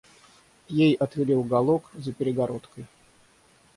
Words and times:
Ей 0.67 0.95
отвели 0.95 1.35
уголок 1.35 1.91
за 1.93 2.11
перегородкой. 2.11 2.87